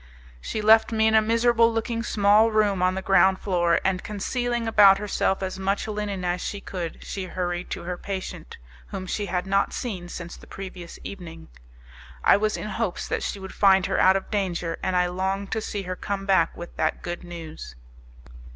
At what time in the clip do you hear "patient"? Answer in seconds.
7.97-8.57